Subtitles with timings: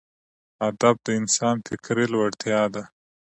[0.69, 2.83] ادب د انسان فکري لوړتیا ده.